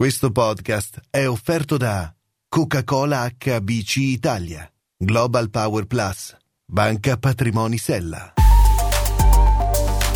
[0.00, 2.10] Questo podcast è offerto da
[2.48, 6.34] Coca-Cola HBC Italia, Global Power Plus,
[6.64, 8.32] Banca Patrimoni Sella.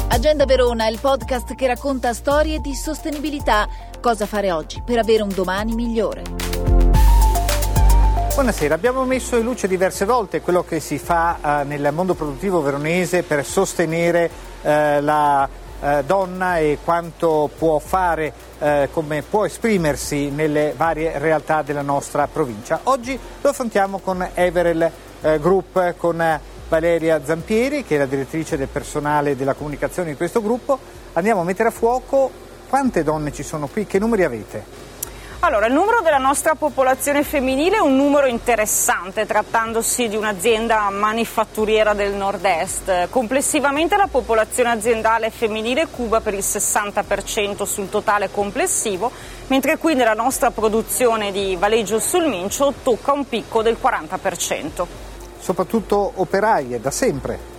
[0.08, 3.68] Agenda Verona, il podcast che racconta storie di sostenibilità.
[4.00, 6.22] Cosa fare oggi per avere un domani migliore.
[8.32, 12.62] Buonasera, abbiamo messo in luce diverse volte quello che si fa eh, nel mondo produttivo
[12.62, 14.30] veronese per sostenere
[14.62, 15.46] eh, la
[15.84, 22.26] eh, donna e quanto può fare, eh, come può esprimersi nelle varie realtà della nostra
[22.26, 22.80] provincia.
[22.84, 24.90] Oggi lo affrontiamo con Everel
[25.20, 30.40] eh, Group, con Valeria Zampieri, che è la direttrice del personale della comunicazione di questo
[30.40, 30.78] gruppo.
[31.12, 32.30] Andiamo a mettere a fuoco
[32.68, 34.83] quante donne ci sono qui, che numeri avete?
[35.44, 41.92] Allora, il numero della nostra popolazione femminile è un numero interessante trattandosi di un'azienda manifatturiera
[41.92, 43.10] del nord-est.
[43.10, 49.10] Complessivamente la popolazione aziendale femminile cuba per il 60% sul totale complessivo,
[49.48, 54.86] mentre qui nella nostra produzione di Valeggio sul Mincio tocca un picco del 40%.
[55.38, 57.53] Soprattutto operaie, da sempre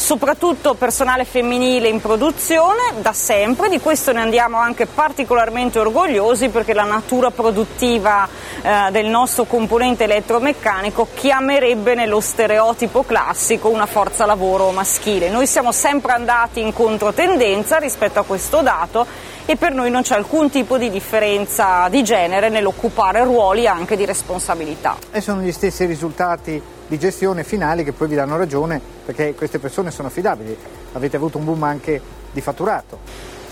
[0.00, 6.72] soprattutto personale femminile in produzione da sempre, di questo ne andiamo anche particolarmente orgogliosi perché
[6.72, 8.26] la natura produttiva
[8.62, 15.28] eh, del nostro componente elettromeccanico chiamerebbe nello stereotipo classico una forza lavoro maschile.
[15.28, 19.06] Noi siamo sempre andati in controtendenza rispetto a questo dato
[19.44, 24.06] e per noi non c'è alcun tipo di differenza di genere nell'occupare ruoli anche di
[24.06, 24.96] responsabilità.
[25.12, 29.60] E sono gli stessi risultati di gestione finali che poi vi danno ragione perché queste
[29.60, 30.56] persone sono affidabili.
[30.94, 32.02] Avete avuto un boom anche
[32.32, 32.98] di fatturato.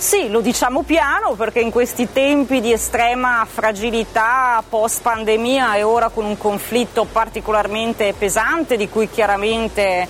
[0.01, 6.09] Sì, lo diciamo piano perché in questi tempi di estrema fragilità post pandemia e ora
[6.09, 10.07] con un conflitto particolarmente pesante di cui chiaramente eh,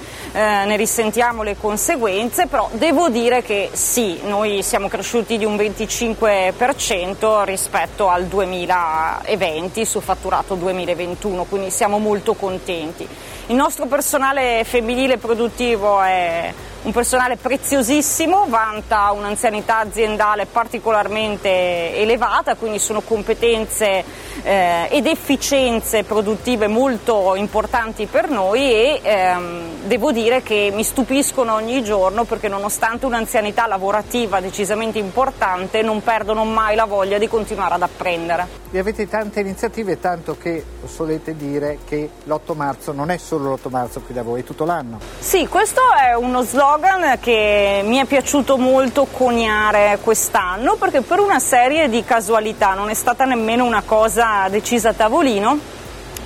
[0.66, 7.44] ne risentiamo le conseguenze, però devo dire che sì, noi siamo cresciuti di un 25%
[7.44, 13.08] rispetto al 2020 su fatturato 2021, quindi siamo molto contenti.
[13.46, 16.52] Il nostro personale femminile produttivo è
[16.82, 24.04] un personale preziosissimo, vanta un'anzianità aziendale particolarmente elevata, quindi sono competenze
[24.42, 31.54] eh, ed efficienze produttive molto importanti per noi e ehm, devo dire che mi stupiscono
[31.54, 37.74] ogni giorno perché nonostante un'anzianità lavorativa decisamente importante non perdono mai la voglia di continuare
[37.74, 38.46] ad apprendere.
[38.70, 43.70] Vi avete tante iniziative, tanto che solete dire che l'8 marzo non è solo l'8
[43.70, 45.00] marzo qui da voi, è tutto l'anno.
[45.18, 51.18] Sì, questo è uno slogan slogan che mi è piaciuto molto coniare quest'anno perché per
[51.18, 55.58] una serie di casualità non è stata nemmeno una cosa decisa a tavolino.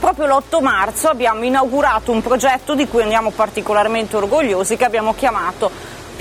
[0.01, 5.71] Proprio l'8 marzo abbiamo inaugurato un progetto di cui andiamo particolarmente orgogliosi che abbiamo chiamato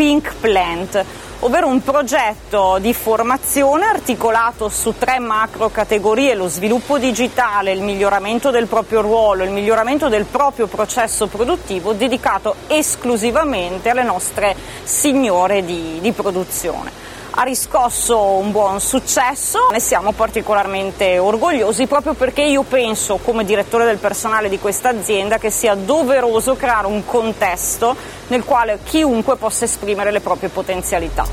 [0.01, 1.05] Pink Plant,
[1.41, 8.49] ovvero un progetto di formazione articolato su tre macro categorie, lo sviluppo digitale, il miglioramento
[8.49, 15.99] del proprio ruolo, il miglioramento del proprio processo produttivo, dedicato esclusivamente alle nostre signore di,
[16.01, 23.17] di produzione ha riscosso un buon successo, ne siamo particolarmente orgogliosi proprio perché io penso
[23.17, 27.95] come direttore del personale di questa azienda che sia doveroso creare un contesto
[28.27, 31.25] nel quale chiunque possa esprimere le proprie potenzialità.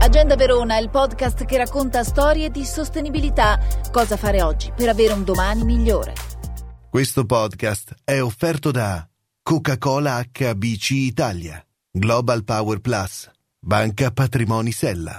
[0.00, 3.58] Agenda Verona è il podcast che racconta storie di sostenibilità.
[3.92, 6.14] Cosa fare oggi per avere un domani migliore.
[6.88, 9.06] Questo podcast è offerto da
[9.42, 15.18] Coca-Cola HBC Italia, Global Power Plus, Banca Patrimoni Sella.